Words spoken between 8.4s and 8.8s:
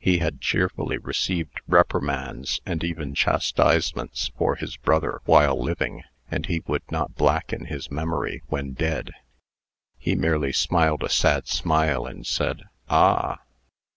when